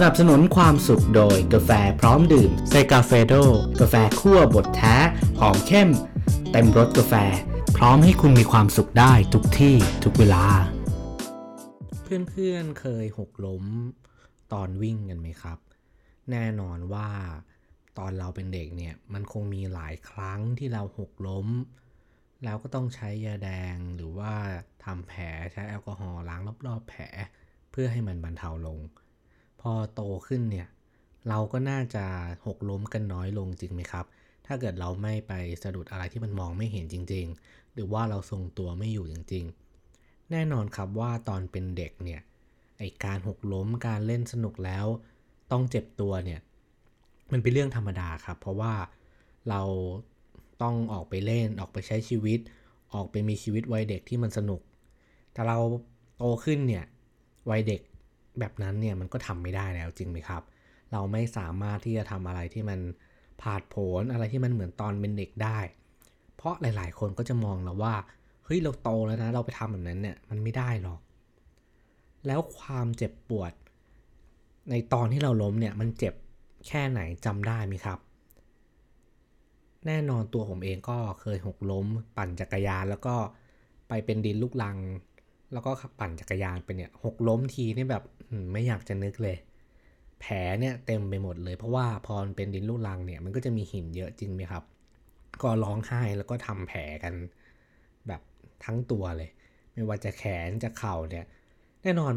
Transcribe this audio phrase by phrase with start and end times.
[0.00, 3.32] สนับสนุนความสุขโดยกาแฟพร้อมดื่มเซกาเฟโด
[3.80, 4.96] กาแฟคั่วบดแท้
[5.40, 5.90] หอมเข้ม
[6.50, 7.14] เต็มรสกาแฟ
[7.76, 9.74] พร้อมให้คุณมีความสุขได้ทุกที่
[10.04, 10.46] ทุกเวลา
[12.02, 13.64] เพื่อนๆเคยหกล้ม
[14.52, 15.58] ตอนวิ่งกันไหมครับ
[16.30, 17.08] แน่นอนว่า
[17.98, 21.48] ตอนเราเป็นเด็กเนี่ย มันคงมีหลายครั้งที่เราหกล้ม
[22.44, 24.32] แล้วก็ต้องใช้ยาแดงหรือว่า
[24.84, 25.22] ทำแผล
[25.52, 27.02] ใช้แอลกอฮอล์ล้างรอบๆแผล
[27.70, 28.80] เพื่อให้มันบรรเทาลง
[29.60, 30.68] พอโตขึ้นเนี่ย
[31.28, 32.04] เราก็น่าจะ
[32.46, 34.06] หกล้มกันน้อยลงจริงไหมครับ
[34.46, 39.44] ถ้าเกิดเราไม่ไปสะดุดอะไรที่มันมองไม่เห็นจริง ๆ หรือว่าเราทรงตัวไม่อยู่จริง
[39.88, 42.20] ๆ แน่นอนครับว่าตอนเป็นเด็กเนี่ย
[42.78, 44.86] ไอการหกล้มการเล่นสนุกแล้ว
[45.52, 46.40] ต้องเจ็บตัวเนี่ย
[47.32, 48.74] มันเป็นเรื่องธรรมดาครับ เพราะว่า
[49.50, 49.62] เรา
[50.62, 52.38] ต้องออกไปเล่นออกไปใช้ชีวิต
[52.94, 54.60] ออกไปมีชีวิตวัยเด็กที่มันสนุก
[55.32, 55.58] แต่เรา
[56.16, 56.84] โตขึ้นเนี่ย
[57.50, 57.80] วัยเด็ก
[58.40, 60.42] แบบนั้นเนี่ยมันก็ทำไม่ได้แล้วจริงไหมครับ
[60.92, 62.80] เราไม่สามารถที่จะทำอะไรที่มัน
[63.42, 65.58] ผาดโผนอะไรที่มันเหมือนตอนเป็นเด็กได้
[66.36, 67.94] เพราะหลายๆ คนก็จะมองเราว่า
[68.44, 71.00] เฮ้ยเราโตแล้วนะเราไปทำแบบนั้นเนี่ยมันไม่ได้หรอก
[72.26, 73.52] แล้วความเจ็บปวด
[74.70, 76.14] ในตอนที่เราล้มเนี่ยมันเจ็บ
[76.66, 77.98] แค่ไหนจำได้ไหมครับ
[79.86, 81.86] แน่นอนตัวผมเองก็เคยหกล้ม
[82.16, 83.14] ปั่นจักรยานแล้วก็
[83.88, 84.76] ไปเป็นดินลูกลัง
[85.52, 88.04] แล้วก็ปั่นจักรยานไปเนี่ยหกล้มทีนี่แบบ
[88.52, 89.36] ไม่อยากจะนึกเลย
[90.20, 94.64] แผลเนี่ยเต็มไปหมดเลย เพราะว่าพอมันเป็นดินลูกลังเนี่ยมันก็จะมีหินเยอะจริงไหมครับ
[95.42, 97.14] ก็ร้องไห้แล้วก็ทำแผลกัน
[98.08, 98.22] แบบ
[98.64, 99.30] ทั้งตัวเลย
[99.72, 101.26] ไม่ว่าจะแขนจะเข่าเนี่ย
[101.82, 102.12] แน่นอน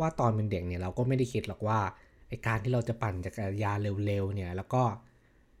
[0.00, 1.80] ว่าตอนเป็นเด็กเนี่ยเราก็ไม่ได้คิดหรอกว่า
[2.28, 4.82] ไอการที่เราจะปั่นจักรยานเร็วๆเนี่ย แล้วก็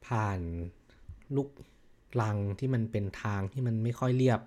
[0.06, 0.40] ผ่าน
[1.36, 1.48] ลูก
[2.22, 4.40] ลังที่มันเป็นทางที่มันไม่ค่อยเรียบ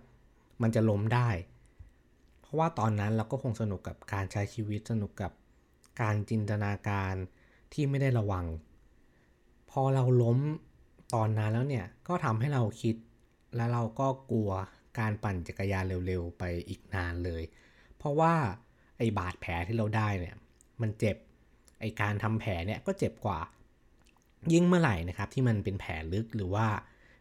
[0.61, 1.29] มันจะล้มได้
[2.53, 5.31] ราะว่าตอนนั้นเราก็คงสนุกกับการใช้ชีวิตสนุกกับ
[6.01, 7.13] การจินตนาการ
[7.73, 8.45] ที่ไม่ได้ระวัง
[9.71, 10.39] พอเราล้ม
[11.15, 12.95] ตอนนั้นแล้วเนี่ยก็ทำให้เราคิด
[13.55, 14.51] แล้วเราก็กลัว
[14.99, 17.43] การปั่นจักรยานเร็วๆไปอีกนานเลย
[17.97, 18.33] เพราะว่า
[18.97, 20.35] ไอ้บาดแผลที่เราได้เนี่ย
[20.81, 21.17] มันเจ็บ
[21.81, 23.39] ไอ้การทำแผลเนี่ยก็เจ็บกว่า
[24.53, 26.67] ยิ่งเมื่อไหร่นะครับที่มันเป็นแผลลึกหรือว่า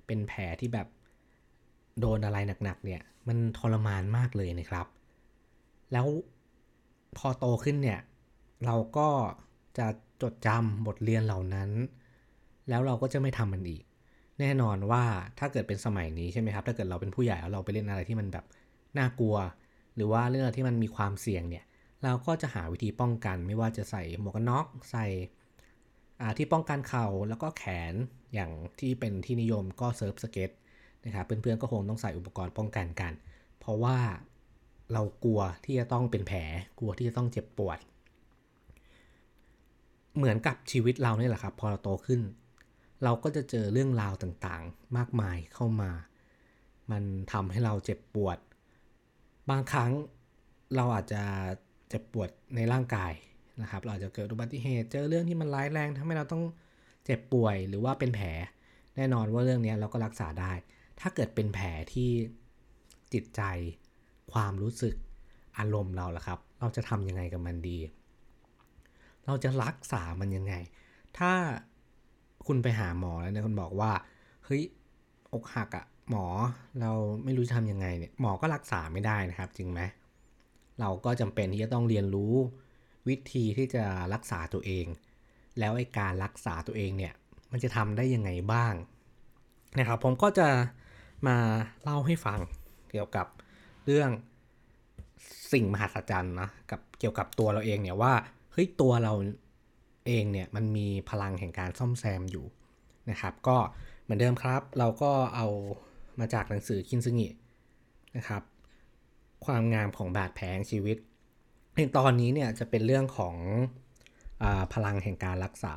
[0.06, 0.88] เป็นแผลที่แบบ
[2.00, 4.86] โดนอะไรหนักๆเนี่ยมันทรมานมากเลยนะครับ
[5.92, 6.06] แล้ว
[7.18, 8.00] พอโตขึ้นเนี่ย
[8.64, 9.08] เราก็
[9.78, 9.86] จะ
[10.22, 11.70] จดจำบทเรียนเหล่านั้น
[12.68, 13.82] แล้วเราก็จะไม่ทำมันอีก
[14.40, 15.04] แน่นอนว่า
[15.38, 18.44] ถ้าเกิดเป็นสมัยนี้ใช่ไหมครับ ถ้าเกิดเราเป็นผู้ใหญ่แล้วเราไปเล่นอะไรที่มันแบบ
[18.98, 19.36] น่ากลัว
[19.96, 21.64] หรือว่าเรื่องที่มันมีความเสี่ยงเนี่ย
[22.04, 25.06] เราก็จะหาวิธีป้องกัน ไม่ว่าจะใส่หมวกกันน็อกใส่
[26.38, 27.94] ที่ป้องกันเข่าแล้วก็แขน
[28.34, 30.50] อย่างที่เป็นที่นิยมก็เซิร์ฟสเก็ต
[31.04, 33.12] นะครับเพื่อนๆก็คงต้องใส่อุปกรณ์ป้องกันกัน
[33.60, 33.98] เพราะว่า
[34.92, 36.40] เรากลัวที่จะต้องเป็นแผล
[36.78, 37.78] กลัวที่จะต้องเจ็บปวด
[40.16, 42.20] เหมือนกับชีวิตเราเนี่ยแหละครับ พอเราโตขึ้น
[43.04, 45.90] เราก็จะเจอเรื่องราวต่างๆ มากมายเข้ามา
[46.90, 48.38] มันทำให้เราเจ็บปวด
[49.50, 49.92] บางครั้ง
[50.76, 51.22] เราอาจจะ
[51.88, 53.12] เจ็บปวดในร่างกาย
[53.62, 56.44] นะครับ เราจะเกิดอุบัติเหตุ เจอเรื่องที่มันร้ายแรงทำให้เราต้อง
[57.04, 58.28] เจ็บป่วยหรือว่าเป็นแผล
[58.96, 60.52] แน่นอนว่าเรื่องนี้เราก็รักษาได้
[61.00, 62.10] ถ้าเกิดเป็นแผลที่
[63.12, 63.42] จิตใจ
[64.32, 64.94] ความรู้สึก
[65.58, 67.78] อารมณ์เราล่ะครับ เราจะทำยังไงกับมันดี
[69.26, 70.54] เราจะรักษามันยังไง
[71.18, 71.32] ถ้า
[72.46, 73.92] คุณไปหาหมอแล้วเนี่ยคุณบอกว่า
[74.44, 74.62] เฮ้ย
[75.34, 76.26] อกหักอะหมอ
[76.80, 76.90] เรา
[77.24, 79.80] ไม่รู้จะทำยังไงเนี่ย หมอก็รักษาไม่ได้นะครับ จริงไหม
[80.80, 82.34] เราก็จำเป็นที่จะต้องเรียนรู้
[83.08, 83.84] วิธีที่จะ
[84.14, 84.86] รักษาตัวเอง
[85.58, 87.14] แล้วไอ้การรักษาตัวเองเนี่ย
[87.52, 88.74] มันจะทำได้ยังไงบ้าง
[89.78, 90.48] นะครับ ผมก็จะ
[91.26, 91.36] มา
[91.82, 92.40] เล่าให้ฟัง
[92.90, 93.26] เกี่ยวกับ
[93.84, 94.10] เรื่อง
[95.52, 98.14] สิ่งมหัศจรรย์นะกับเกี่ยวกับตัวเราเองเนี่ยว่า
[98.52, 99.12] เฮ้ยตัวเรา
[100.06, 102.46] เองเนี่ยมันมีพลังแห่งการซ่อมแซมอยู่
[103.10, 103.56] นะครับ ก็
[104.02, 105.46] เหมือนเดิมครับ เราก็เอา
[106.18, 107.28] มาจากหนังสือคินซึงิ
[108.16, 108.42] นะครับ
[109.44, 110.96] ความงามของบาดแผลชีวิต
[111.74, 113.36] ในตอนนี้เนี่ยจะเป็นเรื่องของ
[114.42, 115.74] อพลังแห่งการรักษา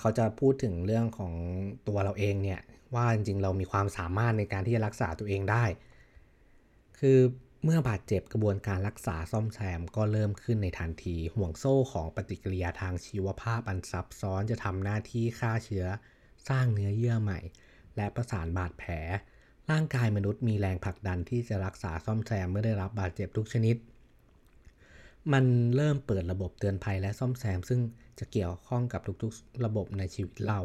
[0.00, 1.32] เขาจะพูดถึงเรื่องของ
[1.88, 2.60] ตัวเราเองเนี่ย
[2.94, 5.64] ว่าจริงๆเรามีความสามารถในการที่จะรักษาตัวเองได้
[7.00, 7.18] คือ
[7.64, 15.86] เมื่อบาดเจ็บกระบวนการรักษาซ่อมแซมก็เริ่มขึ้นในทันที ห่วงโซ่ของปฏิกิริยาทางชีวภาพอันซับซ้อนจะทำหน้าที่ฆ่าเชื้อ
[16.48, 17.40] สร้างเนื้อเยื่อใหม่
[17.96, 18.90] และประสานบาดแผล
[19.70, 23.76] ร่างกายมนุษย์มีแรงผลักดันที่จะรักษาซ่อมแซมเมื่อได้รับบาดเจ็บทุกชนิด
[25.32, 25.44] มัน
[25.76, 27.80] เริ่มเปิดระบบเตือนภัยและซ่อมแซม ซึ่ง
[28.18, 30.60] จะเกี่ยวข้องกับทุกๆ ระบบในชีวิตเรา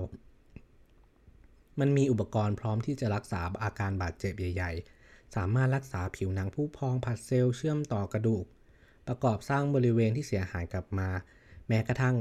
[1.79, 5.00] มันมีอุปกรณ์พร้อมที่จะรักษาอาการบาดเจ็บใหญ่ ๆ
[5.35, 8.45] สามารถรักษาผิวหนังผู้พองผัดเซลล์เชื่อมต่อกระดูก
[9.07, 11.09] ประกอบสร้างบริเวณที่เสียหายกลับมา
[11.67, 12.15] แม้กระทั่ง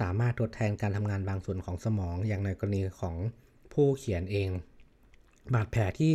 [0.00, 3.16] สามารถทดแทนการทำงานบางส่วนของสมองอย่างในกรณีของ
[3.72, 4.50] ผู้เขียนเอง
[5.54, 6.14] บาดแผลที่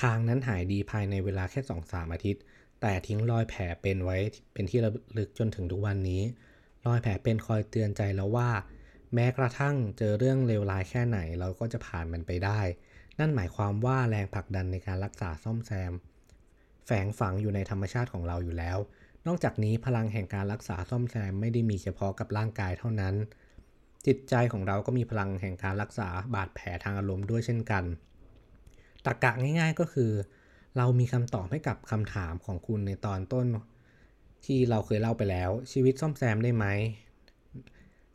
[0.00, 2.42] คางนั้นหายดีภายในเวลาแค่ 2-3 อาทิตย์
[2.80, 4.16] แต่ทิ้งรอยแผลเป็นไว้
[4.52, 6.22] เป็นที่ระลึกจนถึงทุกวันนี้
[6.86, 8.50] รอยแผลเป็นคอยเตือนใจแล้วว่า
[9.14, 12.60] แม้กระทั่งเจอเรื่องเลวร้ายแค่ไหนเราก็จะผ่านมันไปได้
[13.18, 15.92] นั่นหมายความว่าแรงผลักดันในการรักษาซ่อมแซม
[16.86, 18.78] แฝงฝังอยู่ในธรรมชาติของเราอยู่แล้ว
[19.26, 23.14] นอกจากนี้พลังแห่งการรักษาซ่อมแซมไม่ได้มีเฉพาะกับร่างกายเท่านั้น
[24.06, 27.84] จิตใจของเราก็มีพลังแห่งการรักษาบาดแผลทางอารมณ์ด้วยเช่นกัน
[29.04, 30.12] ตรกกะง่าย ๆก็คือ
[30.76, 33.46] เรามีคำตอบให้กับคำถามของคุณในตอนต้น
[34.44, 36.66] ที่เราเคยเล่าไปแล้ว ชีวิตซ่อมแซมได้ไหม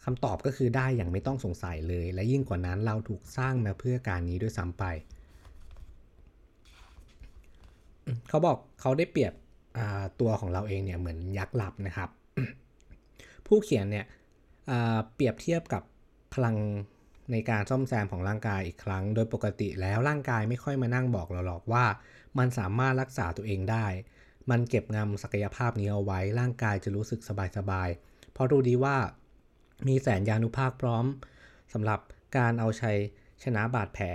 [0.10, 4.84] คำตอบก็คือได้อย่างไม่ต้องสงสัยเลย และยิ่งกว่านั้นเราถูกสร้างมาเพื่อการนี้ด้วยซ้ำไป
[8.30, 9.34] เขาบอกเขาได้เปรียบ
[10.20, 12.10] ตัวของเราเองเนี่ยเหมือนยักษ์หลับนะครับ
[13.48, 14.06] ผู้เขียนเนี่ย
[15.14, 15.84] เปรียบเทียบกับ
[16.34, 16.56] พลัง
[17.32, 21.86] ในการซ่อมแซมของร่างกายอีกครั้ง โดยปกติแล้วร่างกายไม่ค่อยมานั่งบอกเราหรอกว่า
[22.38, 23.86] มันสามารถรักษาตัวเองได้
[24.50, 27.20] มันเก็บงำศักยภาพนี้เอาไว้ร่างกายจะรู้สึก
[27.58, 28.98] สบายๆเพราะรู้ดีว่า
[29.88, 31.06] มีแสนยานุภาคพร้อม
[31.74, 32.00] สำหรับ
[32.38, 32.98] การเอาชัย
[33.44, 34.06] ชนะบาดแผล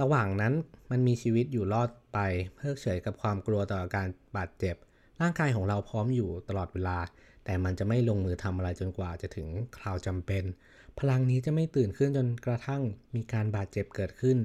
[0.00, 0.52] ระหว่างนั้น
[0.90, 2.18] มันมีชีวิตอยู่รอดไป
[2.54, 4.06] เพิกเฉยกับความกลัวต่ออาการ
[4.36, 4.76] บาดเจ็บ
[5.20, 6.98] ร่างกายของเราพร้อมอยู่ตลอดเวลา
[7.44, 10.44] แต่มันจะไม่ลงมือทำอะไรจนกว่าจะถึงคราวจำเป็น
[10.98, 12.82] พลังนี้จะไม่ตื่นขึ้นจนกระทั่ง
[13.14, 14.36] มีการบาดเจ็บเกิดขึ้น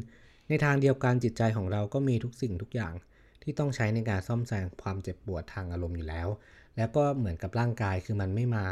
[0.49, 2.93] ในทางเดียวกันจิตใจของเราก็มีทุกสิ่งทุกอย่าง
[3.43, 6.27] ที่ต้องใช้ในการซ่อมแซมความเจ็บปวดทางอารมณ์อยู่แล้ว
[6.77, 8.65] แล้วก็เหมือนกับร่างกายคือมันไม่มา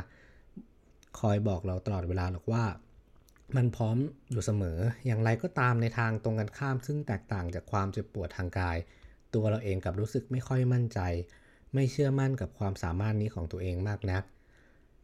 [1.20, 2.66] คอยบอกเราตลอดเวลาหรอกว่า
[3.56, 3.98] มันพร้อม
[4.32, 8.78] อยู่เสมอ อย่างไรก็ตามในทางตรงกันข้าม ซึ่งแตกต่างจากความเจ็บปวดทางกาย
[9.34, 11.00] ตัวเราเองกับรู้สึกไม่ค่อยมั่นใจ
[11.74, 14.24] ไม่เชื่อมั่นกับความสามารถนี้ของตัวเองมากนัก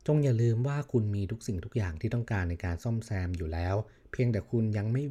[0.08, 3.75] จงอย่าลืมว่าคุณมีทุกสิ่งทุกอย่างที่ต้องการในการซ่อมแซมอยู่แล้ว
[4.12, 5.04] เพียงแต่คุณยังไม่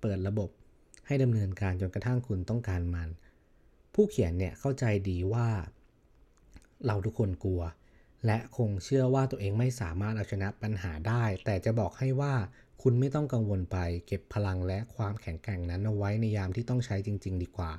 [0.00, 0.50] เปิดระบบ
[1.06, 3.08] ให้ดำเนินการจนกระทั่งคุณต้องการมัน
[3.94, 5.48] ผู้เขียนเนี่ยเข้าใจดีว่า
[6.86, 7.62] เราทุกคนกลัว
[8.26, 12.34] และคงเชื่อว่าตัวเองไม่สามารถเอาชนะปัญหาได้ แต่จะบอกให้ว่า
[12.82, 17.70] คุณไม่ต้องกังวลไป เก็บพลังและความแข็งแกร่งนั้นเอาไว้ในยามที่ต้องใช้จริง ๆ ดีกว่า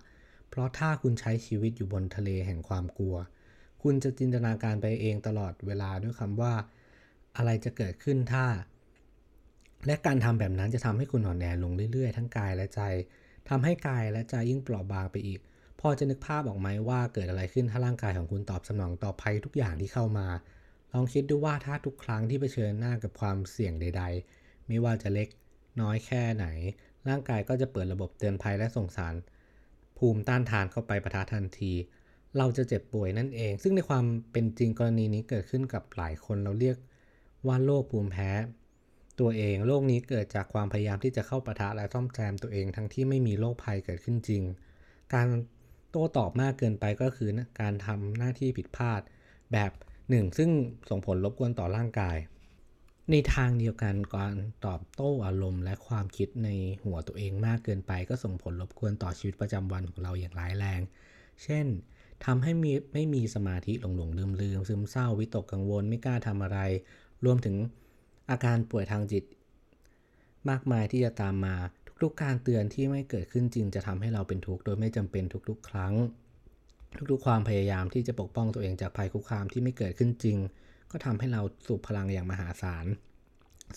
[0.49, 3.15] เพราะถ้าคุณใช้ชีวิตอยู่บนทะเลแห่งความกลัว
[3.83, 6.53] คุณจะจินตนาการไปเองตลอดเวลาด้วยคำว่า
[7.37, 8.45] อะไรจะเกิดขึ้นถ้า
[9.85, 12.81] และการทำแบบนั้นจะทำให้คุณห่อนแอลงเรื่อยๆ ทั้งกายและใจ
[13.49, 15.39] ทำให้กายและใจยิ่งเปราะบางไปอีก
[15.81, 20.27] พอจะนึกภาพออกไหมว่าเกิดอะไรขึ้นถ้าร่างกายของคุณตอบสนองต่อภัยทุกอย่างที่เข้ามา
[20.93, 24.03] ลองคิดดูว่าถ้าทุกครั้งที่เผชิญหน้ากับความเสี่ยงใด
[24.35, 25.27] ๆ ไม่ว่าจะเล็ก
[25.81, 26.45] น้อยแค่ไหน
[27.09, 29.15] ร่างกายก็จะเปิดระบบเตือนภัยและส่งสาร
[29.97, 31.73] ภูมิต้านทานเข้าไปประทะทันที
[32.37, 36.77] เราจะเจ็บป่วยนั่นเอง ซึ่งในความเป็นจริงกรณีนี้เกิดขึ้นกับหลายคนเราเรียก
[37.47, 38.31] ว่าโรคภูมิแพ้
[39.19, 44.43] ตัวเองโรคนี้เกิดจากความพยายามที่จะเข้าปะทะและซ่อมแซมตัวเองทั้งที่ไม่มีโรคภัยเกิดขึ้นจริง
[45.13, 45.27] การ
[45.91, 47.29] โต้ตอบมากเกินไปก็คือ
[47.61, 49.01] การทำหน้าที่ผิดพลาด
[49.53, 49.71] แบบ
[50.09, 50.49] หนึ่งซึ่ง
[50.89, 52.17] ส่งผลรบกวนต่อร่างกาย
[53.11, 54.35] ในทางเดียวกันการ
[54.65, 56.49] ตอบโต้อารมณ์ และความคิดใน
[56.83, 60.81] หัวตัวเองมากเกินไป ก็ส่งผลรบกวนต่อชีวิตประจำวันของเราอย่างร้ายแรง
[61.43, 61.65] เช่น
[62.25, 66.59] ทำให้มีไม่มีสมาธิหลงหลงลืมลืมซึมเศร้าวิตกกังวลไม่กล้าทำอะไร
[67.25, 67.55] รวมถึง
[68.29, 69.23] อาการป่วยทางจิต
[70.49, 71.55] มากมายที่จะตามมา
[72.01, 75.93] ทุกการเตือนที่ไม่เกิดขึ้นจริงจะทำให้เราเป็นทุกข์โดยไม่จำเป็นทุกๆ ครั้ง
[77.11, 80.37] ทุกๆ ความพยายามที่จะปกป้องตัวเองจากภัยคุกคามที่ไม่เกิดขึ้นจริง
[80.91, 82.85] ก็ทำให้เราสูบพลังอย่างมหาศาล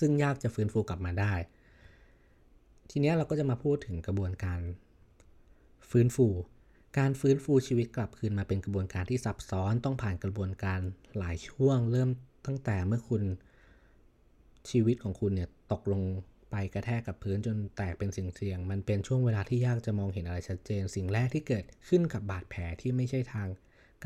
[0.00, 1.34] ซึ่งยากจะฟื้นฟูกลับมาได้
[2.90, 4.60] ทีนี้เราก็จะมาพูดถึงกระบวนการ
[5.90, 6.26] ฟื้นฟู
[6.98, 10.80] การฟื้นฟูชีวิตกลับคืนมาเป็นกระบวนการที่ซับซ้อนต้องผ่านกระบวนการ
[11.18, 12.10] หลายช่วง เริ่ม
[12.46, 13.22] ตั้งแต่เมื่อคุณ
[14.70, 16.02] ชีวิตของคุณเนี่ยตกลง
[16.56, 23.48] ไปกระแทกกับพื้นจนแตกเป็นสิ่งเสี่ยง มันเป็นช่วงเวลาที่ยากจะมองเห็นอะไรชัดเจน สิ่งแรกที่เกิดขึ้นกับบาดแผลที่ไม่ใช่ทาง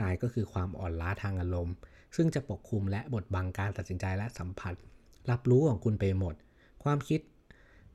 [0.00, 1.74] กายก็คือความอ่อนล้าทางอารมณ์
[2.16, 4.74] ซึ่งจะปกคลุมและบดบังการตัดสินใจและสัมผัส
[5.30, 6.34] รับรู้ของคุณไปหมด
[6.84, 7.20] ความคิด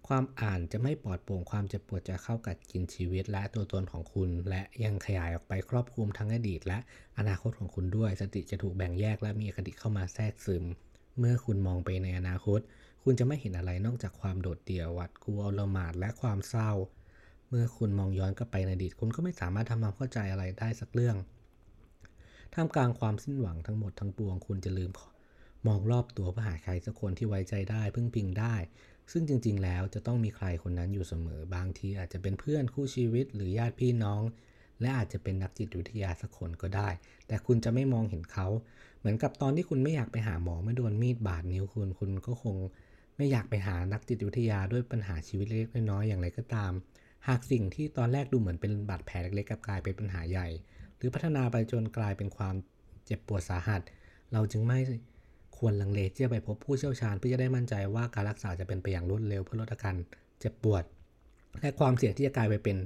[0.08, 6.78] ความอ่านจะไม่ปลอดโปร่งความเจ็บปวดจะเข้ากัดกินชีวิตและตัวตนของคุณ และยังขยายออกไปครอบคลุมทั้งอดีต และ
[7.18, 10.64] อนาคตของคุณด้วย สติจะถูกแบ่งแยกและมีอคติเข้ามาแทรกซึม
[11.20, 12.60] เมื่อคุณมองไปในอนาคต
[13.04, 16.72] คุณจะไม่เห็นอะไรนอกจากความโดดเดี่ยววัดกลัวละหมาดและความเศร้า
[17.50, 21.18] เมื่อคุณมองย้อนกลับไปในอดีต คุณก็ไม่สามารถทำความเข้าใจอะไรได้สักเรื่อง
[22.54, 24.92] ท่ามกลางความสิ้นหวังทั้งหมดทั้งปวง คุณจะลืม
[25.68, 28.56] มองรอบตัวเพื่อหาใครสักคนที่ไว้ใจได้ พึ่งพิงได้
[29.12, 34.22] ซึ่งจริง ๆ แล้วจะต้องมีใครคนนั้นอยู่เสมอ บางทีอาจจะเป็นเพื่อนคู่ชีวิตหรือญาติพี่น้อง
[34.82, 36.90] และอาจจะเป็นนักจิตวิทยาสักคนก็ได้
[37.28, 38.48] แต่คุณจะไม่มองเห็นเขา
[39.00, 42.56] เหมือนกับตอนที่คุณไม่อยากไปหาหมอเมื่อโดนมีดบาดนิ้วคุณ คุณก็คง
[43.18, 46.72] ไม่อยากไปหานักจิตวิทยาด้วยปัญหาชีวิตเล็กๆน้อยๆอย่างไรก็ตาม
[47.28, 50.48] หากสิ่งที่ตอนแรกดูเหมือนเป็นบาดแผลเล็กๆกลับกลายเป็นปัญหาใหญ่
[50.98, 52.56] หรือพัฒนาไปจนกลายเป็นความ
[53.06, 53.82] เจ็บปวดสาหัส
[54.34, 54.80] เราจึงไม่
[55.58, 59.96] ควรลังเลที่จะไปพบผู้เชี่ยวชาญเพื่อจะได้มั่นใจว่าการรักษาจะเป็นไปอย่างรวดเร็วเพื่อลดอาการ
[60.40, 60.84] เจ็บปวด
[61.60, 62.78] และความเสี่ยงที่จะกลายไปเป็น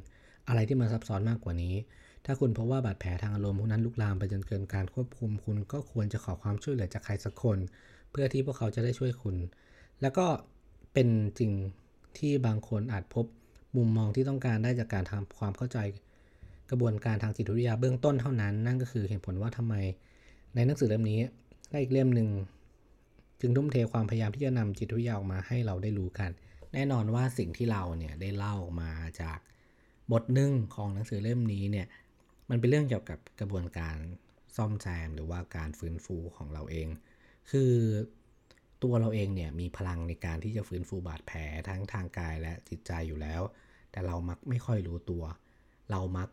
[0.47, 1.75] อะไรที่มันซับซ้อนมากกว่านี้
[2.25, 7.57] ถ้าคุณพบว่าบาดแผลทางอารมณ์พวกนั้นลุกลามไปจนเกินการควบคุม คุณก็ควรจะขอความช่วยเหลือจากใครสักคน
[8.11, 9.35] เพื่อที่พวกเขาจะได้ช่วยคุณ
[10.01, 10.25] แล้วก็
[10.93, 11.51] เป็นจริง
[12.17, 13.25] ที่บางคนอาจพบ
[13.75, 15.77] มุมมองที่ต้องการได้จากการทำความเข้าใจ
[16.69, 19.75] กระบวนการทางจิตวิทยาเบื้องต้นเท่านั้น นั่นก็คือเหตุผลว่าทำไม
[20.55, 21.21] ในหนังสือเล่มนี้
[21.69, 22.29] และอีกเล่มหนึ่ง
[23.41, 26.31] จึงทุ่มเทความพยายามที่จะนำจิตวิทยาออกมาให้เราได้รู้กัน
[26.73, 29.39] แน่นอนว่าสิ่งที่เราเนี่ยได้เล่าออกมาจาก
[30.11, 31.87] บทหนึ่งของหนังสือเล่มนี้เนี่ย
[32.49, 33.97] มันเป็นเรื่องเกี่ยวกับกระบวนการ
[34.55, 36.87] ซ่อมแซมหรือว่าการฟื้นฟูของเราเอง
[37.49, 37.71] คือ
[38.83, 43.41] ตัวเราเองเนี่ยมีพลังในการที่จะฟื้นฟูบาดแผลทั้งทางกายและจิตใจอยู่แล้ว
[43.91, 45.23] แต่เรามักไม่ค่อยรู้ตัว
[45.91, 46.29] เรามัก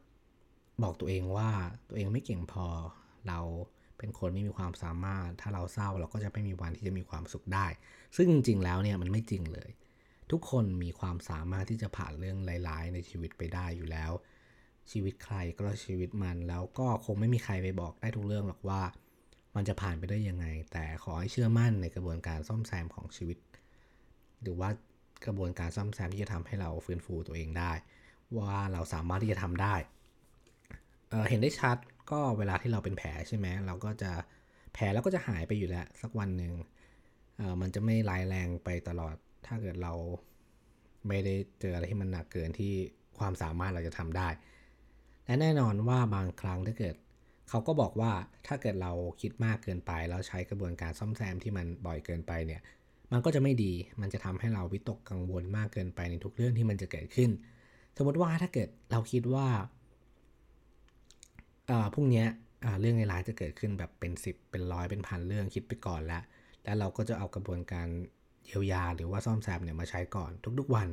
[0.83, 1.51] บอกตัวเองว่า
[1.89, 2.67] ตัวเองไม่เก่งพอ
[3.29, 3.41] เรา
[3.99, 7.67] เป็นคนไม่มีความสามารถ ถ้าเราเศร้าเราก็จะไม่มีวันที่จะมีความสุขได้
[8.17, 9.71] ซึ่งจริงๆแล้วเนี่ยมันไม่จริงเลย
[10.31, 14.13] ทุกคนมีความสามารถที่จะผ่านเรื่องร้ายๆในชีวิตไปได้อยู่แล้ว
[14.91, 18.83] ชีวิตใครก็ชีวิตมันแล้วก็คงไม่มีใครไปบอกได้ทุกเรื่องหรอกว่า
[19.55, 23.39] มันจะผ่านไปได้ยังไง แต่ขอให้เชื่อมั่นในกระบวนการซ่อมแซมของชีวิต
[24.43, 24.71] หรือว่า
[25.27, 27.73] กระบวนการซ่อมแซมที่จะทำให้เราฟื้นฟูตัวเองได้
[28.39, 29.75] ว่าเราสามารถที่จะทำได้
[31.11, 31.77] เเห็นได้ชัด
[32.11, 34.13] ก็เวลาที่เราเป็นแผลใช่ไหมเราก็จะ
[34.75, 36.53] แผลแล้วก็จะหายไปอยู่แล้วสักวันหนึ่ง
[37.61, 39.15] มันจะไม่ร้ายแรงไปตลอด
[39.47, 39.93] ถ้าเกิดเรา
[41.09, 42.73] ไม่ได้เจออะไรที่มันหนักเกินที่
[43.19, 44.29] ความสามารถเราจะทำได้
[45.27, 46.95] และแน่นอนว่าบางครั้งถ้าเกิด
[47.49, 48.13] เขาก็บอกว่า
[48.47, 52.63] ถ้าเกิดเราคิดมากเกินไป แล้วใช้กระบวนการซ่อมแซมที่มันบ่อยเกินไปเนี่ย
[53.13, 57.31] มันก็จะไม่ดี มันจะทำให้เราวิตกกังวลมากเกินไปในทุกเรื่องที่มันจะเกิดขึ้น
[57.97, 59.49] สมมติว่าถ้าเกิดเราคิดว่า
[61.95, 62.25] พรุ่งนี้
[62.81, 66.23] เรื่องในร้ายจะเกิดขึ้นแบบเป็น 10 เป็นร้อยเป็นพันเรื่องคิดไปก่อนแล้ว
[66.65, 67.89] แล้วเราก็จะเอากระบวนการ
[68.47, 70.89] เยียวยาหรือว่าซ่อมแซมเนี่ยมาใช้ก่อนทุกๆวัน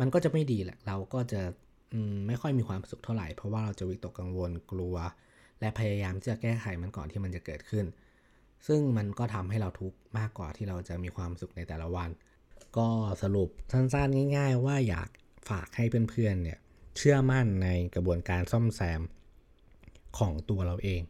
[0.00, 1.40] มันก็จะไม่ดีแหละ เราก็จะ
[2.26, 4.96] ไม่ค่อยมีความสุขเท่าไหร่ เพราะว่าเราจะวิตกกังวลกลัว
[5.60, 7.86] และพยายามที่จะแก้ไขมันก่อนที่มันจะเกิดขึ้น
[8.66, 12.10] ซึ่งมันก็ทำให้เราทุกข์มากกว่าที่เราจะมีความสุขในแต่ละวัน
[12.76, 12.88] ก็
[13.22, 15.08] สรุปสั้นๆง่าย ๆ ว่าอยาก
[15.50, 16.58] ฝากให้เพื่อนๆเนี่ย
[16.96, 19.00] เชื่อมั่นในกระบวนการซ่อมแซม
[20.18, 21.02] ของตัวเราเอง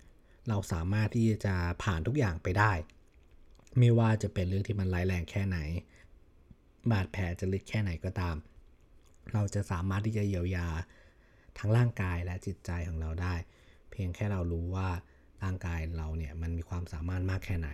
[0.49, 2.73] เราสามารถที่จะผ่านทุกอย่างไปได้
[3.79, 5.59] ไม่ว่าจะเป็นเรื่องที่มันร้ายแรงแค่ไหน
[6.91, 8.37] บาดแผลจะลึกแค่ไหนก็ตาม
[9.33, 10.69] เราจะสามารถที่จะเยียวยา
[11.59, 13.35] ทั้งร่างกายและจิตใจของเราได้
[13.99, 14.89] พียงแค่เรารู้ว่า
[15.43, 17.71] ร่างกายเราเนี่ยมันมีความสามารถมากแค่ไหน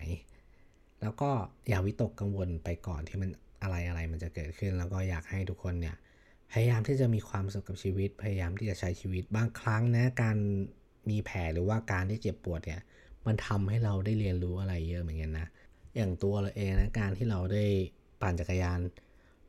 [1.03, 1.31] แล้วก็
[1.69, 3.31] อย่าวิตกกังวลไปก่อนที่มัน
[3.63, 5.97] อะไรอะไรมันจะเกิดขึ้น แล้วก็อยากให้ทุกคนเนี่ย
[6.53, 10.37] พยายามที่จะมีความสุขกับชีวิต พยายามที่จะใช้ชีวิตบางครั้งนะการ
[11.11, 12.81] มีแผลหรือว่าการที่เจ็บปวดเนี่ย
[13.27, 15.47] มันทำให้เราได้เรียนรู้อะไรเยอะเหมือนกันนะ
[15.97, 17.65] อย่างตัวเราเองนะการที่เราได้
[18.23, 18.81] ปั่นจักรยาน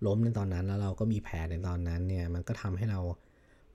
[0.06, 3.00] ล้มในตอนนั้นแล้วเราก็มีแผลในตอนนั้นเนี่ยมันก็ทำให้เรา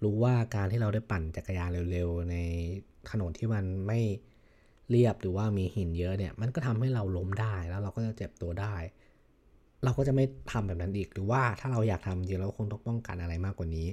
[0.02, 2.36] รู้ว่าการที่เราได้ปั่นจักรยานเร็วๆ ใน
[3.10, 4.00] ถนนที่มันไม่
[4.90, 8.74] เรียบหรือว่ามีหินเยอะเนี่ย มันก็ทำให้เราล้มได้แล้วเราก็จะเจ็บตัวได้
[9.84, 13.88] เราก็จะไม่ทำแบบนั้นอีก หรือว่าถ้าเราอยากทำจริงเราคงต้องป้องกันอะไรมากกว่านี้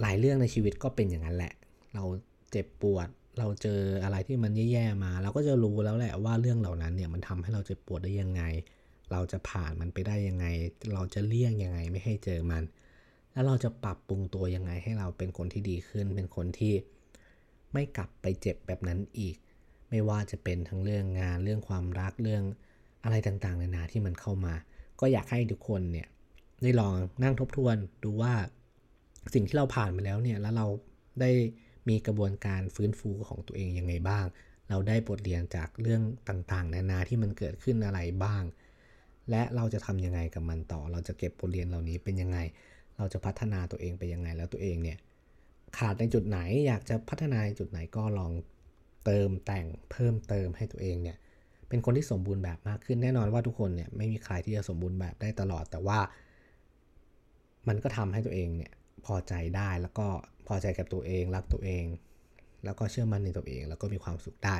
[0.00, 1.52] หลายเรื่องในชีวิตก็เป็นอย่างนั้นแหละ
[1.94, 2.04] เรา
[2.50, 8.42] เจ็บปวด เราเจออะไรที่มันแย่ๆมา เราก็จะรู้แล้วแหละว่าเรื่องเหล่านั้นเนี่ยมันทำให้เราเจ็บปวดได้ยังไง
[9.12, 10.46] เราจะผ่านมันไปได้ยังไง
[10.94, 12.62] เราจะเลี่ยงยังไงไม่ให้เจอมัน
[13.32, 16.74] แล้วเราจะปรับปรุงตัวยังไงให้เราเป็นคนที่ดีขึ้น เป็นคนที่
[17.72, 19.36] ไม่กลับไปเจ็บแบบนั้นอีก
[19.90, 22.44] ไม่ว่าจะเป็นทั้งเรื่องงานเรื่องความรักเรื่อง
[23.04, 24.54] อะไรต่างๆนานาที่มันเข้ามา
[25.00, 26.08] ก็อยากให้ทุกคนเนี่ย
[26.62, 28.34] ได้ลองนั่งทบทวนดูว่า
[29.34, 30.66] สิ่งที่เราผ่านมาแล้วเนี่ยแล้วเรา
[31.20, 31.30] ได้
[31.88, 34.24] มีกระบวนการฟื้นฟูของตัวเองยังไงบ้าง
[34.68, 38.42] เราได้บทเรียนจากเรื่องต่างๆ นานาที่มันเกิดขึ้นอะไรบ้าง
[39.30, 42.38] และเราจะทำยังไงกับมันต่อ เราจะเก็บบทเรียนเหล่านี้เป็นยังไง
[42.96, 44.98] เราจะพัฒนาตัวเองไปยังไงแล้วตัวเองเนี่ย
[45.78, 48.32] ขาดในจุดไหนอยากจะพัฒนาในจุดไหนก็ลอง
[49.04, 51.16] เติมแต่งเพิ่มเติมให้ตัวเองเนี่ย
[51.68, 55.98] เป็นคนที่สมบูรณ์แบบมากขึ้นแน่นอนว่าทุกคนเนี่ยไม่มีใครที่จะสมบูรณ์แบบได้ตลอด แต่ว่า
[57.68, 58.72] มันก็ทำให้ตัวเองเนี่ย
[59.06, 60.06] พอใจได้แล้วก็
[60.46, 61.84] พอใจกับตัวเอง รักตัวเอง
[62.64, 64.56] แล้วก็เชื่อมั่นในตัวเอง แล้วก็มีความสุขได้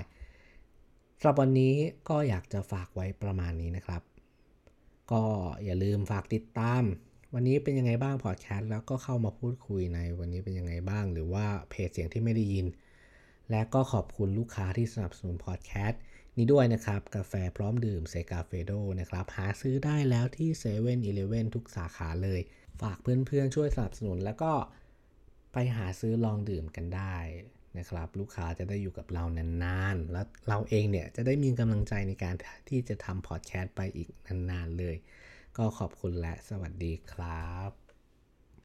[1.19, 1.75] สำหรับวันนี้
[2.09, 4.03] ก็อยากจะฝากไว้ประมาณนี้นะครับ
[5.13, 5.23] ก็
[5.65, 6.83] อย่าลืมฝากติดตาม
[7.35, 12.67] วันนี้เป็นยังไงบ้างพอดแคสต์แล้วก็เข้ามาพูดคุยในวันนี้เป็นยังไงบ้าง หรือว่าเพจเสียงที่ไม่ได้ยิน
[13.51, 16.01] และก็ขอบคุณลูกค้าที่สนับสนุนพอดแคสต์
[16.37, 20.95] นี้ด้วยนะครับ กาแฟพร้อมดื่มเซกาเฟโดนะครับ หาซื้อได้แล้วที่7 e เ e ่
[21.41, 22.41] e อทุกสาขาเลย
[22.81, 24.53] ฝากเพื่อนๆ ช่วยสนับสนุน แล้วก็
[25.53, 27.17] ไปหาซื้อลองดื่มกันได้
[27.79, 32.35] นะครับ ลูกค้าจะได้อยู่กับเรานานๆ แล้วเราเองเนี่ยจะได้มีกำลังใจในการ
[32.69, 34.09] ที่จะทำพอดแคสต์ไปอีก
[34.51, 34.97] นานๆเลย
[35.57, 37.82] ก็ขอบคุณและสวัสดีครับ